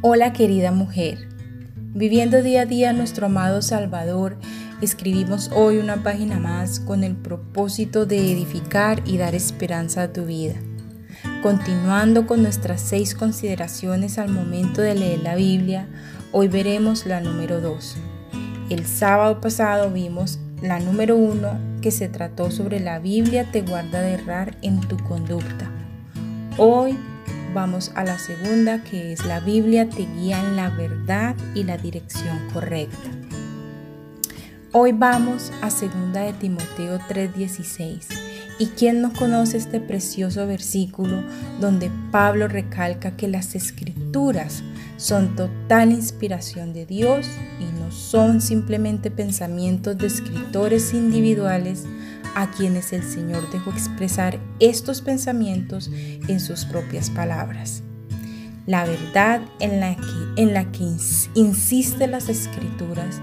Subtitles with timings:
[0.00, 1.26] Hola querida mujer,
[1.74, 4.36] viviendo día a día nuestro amado Salvador,
[4.80, 10.24] escribimos hoy una página más con el propósito de edificar y dar esperanza a tu
[10.24, 10.54] vida.
[11.42, 15.88] Continuando con nuestras seis consideraciones al momento de leer la Biblia,
[16.30, 17.96] hoy veremos la número 2.
[18.70, 24.00] El sábado pasado vimos la número 1 que se trató sobre la Biblia te guarda
[24.00, 25.72] de errar en tu conducta.
[26.56, 26.96] Hoy
[27.54, 31.76] vamos a la segunda que es la Biblia te guía en la verdad y la
[31.76, 33.10] dirección correcta.
[34.72, 38.06] Hoy vamos a segunda de Timoteo 3:16.
[38.58, 41.22] ¿Y quién no conoce este precioso versículo
[41.60, 44.64] donde Pablo recalca que las escrituras
[44.96, 47.28] son total inspiración de Dios
[47.60, 51.84] y no son simplemente pensamientos de escritores individuales
[52.34, 57.82] a quienes el Señor dejó expresar estos pensamientos en sus propias palabras.
[58.66, 60.84] La verdad en la que, en la que
[61.34, 63.20] insiste las escrituras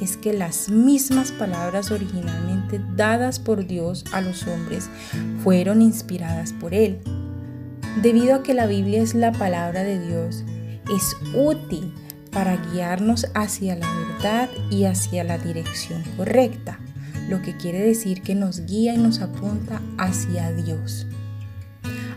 [0.00, 4.88] es que las mismas palabras originalmente dadas por Dios a los hombres
[5.42, 7.00] fueron inspiradas por Él.
[8.02, 10.44] Debido a que la Biblia es la palabra de Dios,
[10.94, 11.92] es útil
[12.32, 16.80] para guiarnos hacia la verdad y hacia la dirección correcta,
[17.28, 21.06] lo que quiere decir que nos guía y nos apunta hacia Dios.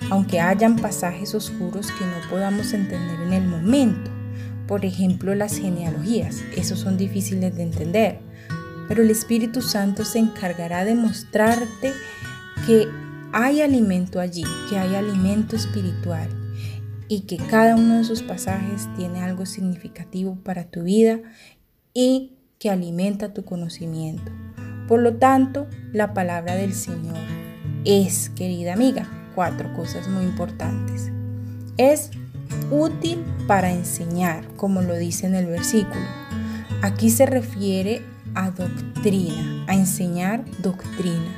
[0.09, 4.11] Aunque hayan pasajes oscuros que no podamos entender en el momento,
[4.67, 8.19] por ejemplo las genealogías, esos son difíciles de entender,
[8.87, 11.91] pero el Espíritu Santo se encargará de mostrarte
[12.65, 12.87] que
[13.33, 16.29] hay alimento allí, que hay alimento espiritual
[17.09, 21.19] y que cada uno de sus pasajes tiene algo significativo para tu vida
[21.93, 24.31] y que alimenta tu conocimiento.
[24.87, 27.17] Por lo tanto, la palabra del Señor
[27.83, 31.11] es, querida amiga, cuatro cosas muy importantes.
[31.77, 32.11] Es
[32.71, 36.05] útil para enseñar, como lo dice en el versículo.
[36.81, 38.01] Aquí se refiere
[38.33, 41.35] a doctrina, a enseñar doctrina.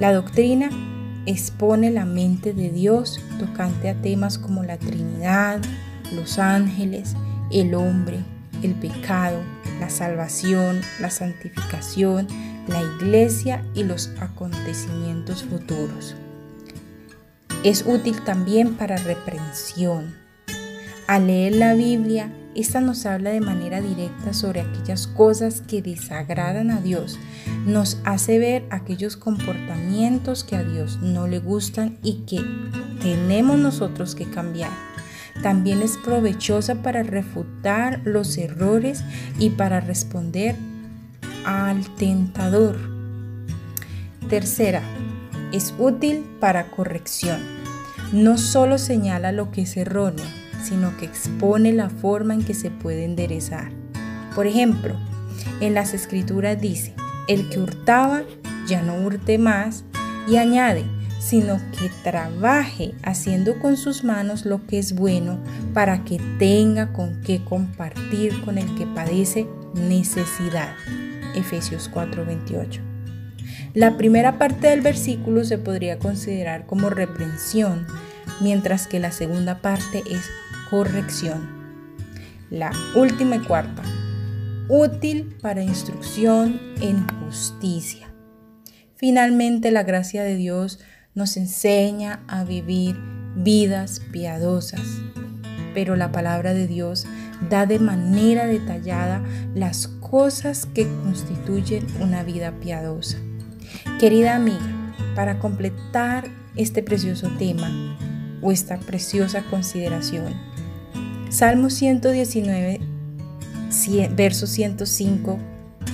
[0.00, 0.70] La doctrina
[1.26, 5.60] expone la mente de Dios tocante a temas como la Trinidad,
[6.12, 7.14] los ángeles,
[7.52, 8.18] el hombre,
[8.62, 9.40] el pecado,
[9.78, 12.26] la salvación, la santificación,
[12.68, 16.14] la iglesia y los acontecimientos futuros.
[17.64, 20.14] Es útil también para reprensión.
[21.06, 26.70] Al leer la Biblia, esta nos habla de manera directa sobre aquellas cosas que desagradan
[26.70, 27.18] a Dios.
[27.66, 32.40] Nos hace ver aquellos comportamientos que a Dios no le gustan y que
[33.00, 34.70] tenemos nosotros que cambiar.
[35.42, 39.02] También es provechosa para refutar los errores
[39.38, 40.56] y para responder
[41.44, 42.78] al tentador.
[44.28, 44.82] Tercera,
[45.52, 47.40] es útil para corrección.
[48.12, 50.24] No solo señala lo que es erróneo,
[50.62, 53.70] sino que expone la forma en que se puede enderezar.
[54.34, 54.96] Por ejemplo,
[55.60, 56.94] en las escrituras dice,
[57.28, 58.22] el que hurtaba
[58.66, 59.84] ya no hurte más
[60.28, 60.84] y añade,
[61.20, 65.38] sino que trabaje haciendo con sus manos lo que es bueno
[65.72, 70.74] para que tenga con qué compartir con el que padece necesidad.
[71.34, 72.80] Efesios 4:28.
[73.74, 77.86] La primera parte del versículo se podría considerar como reprensión,
[78.40, 80.28] mientras que la segunda parte es
[80.70, 81.62] corrección.
[82.50, 83.82] La última y cuarta,
[84.68, 88.08] útil para instrucción en justicia.
[88.94, 90.80] Finalmente, la gracia de Dios
[91.14, 92.96] nos enseña a vivir
[93.36, 94.82] vidas piadosas,
[95.74, 97.06] pero la palabra de Dios
[97.48, 99.22] da de manera detallada
[99.54, 103.18] las cosas que constituyen una vida piadosa.
[103.98, 107.70] Querida amiga, para completar este precioso tema
[108.42, 110.34] o esta preciosa consideración,
[111.30, 112.80] Salmo 119,
[114.14, 115.38] verso 105,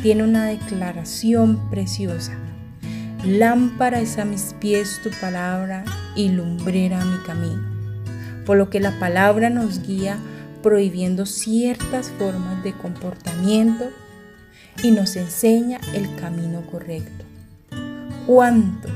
[0.03, 2.32] tiene una declaración preciosa.
[3.25, 7.62] Lámpara es a mis pies tu palabra y lumbrera mi camino.
[8.47, 10.19] Por lo que la palabra nos guía
[10.68, 13.88] prohibiendo ciertas formas de comportamiento
[14.82, 17.25] y nos enseña el camino correcto.
[18.26, 18.90] ¿Cuánto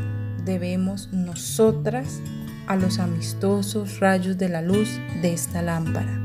[0.44, 2.20] debemos nosotras
[2.66, 6.20] a los amistosos rayos de la luz de esta lámpara?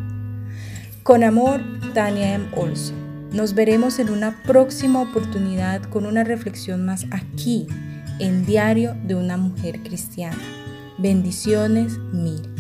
[1.02, 1.62] Con amor,
[1.94, 2.50] Tania M.
[2.54, 3.30] Olson.
[3.32, 7.68] Nos veremos en una próxima oportunidad con una reflexión más aquí,
[8.20, 10.44] en Diario de una Mujer Cristiana.
[10.98, 12.57] Bendiciones mil.